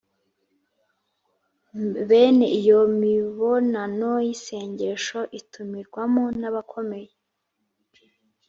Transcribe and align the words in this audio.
bene 2.07 2.47
iyo 2.59 2.79
mibonano 3.01 4.11
y'isengesho 4.27 5.19
itumirwamo 5.39 6.23
n'abakomeye 6.39 7.11